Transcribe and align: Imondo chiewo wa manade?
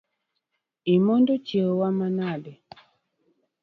Imondo 0.95 1.31
chiewo 1.45 1.73
wa 1.81 1.89
manade? 1.97 2.53